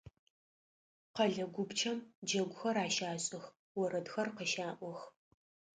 Къэлэ 1.15 1.45
гупчэхэм 1.53 1.99
джэгухэр 2.27 2.77
ащашӏых, 2.85 3.45
орэдхэр 3.81 4.27
къыщаӏох. 4.35 5.01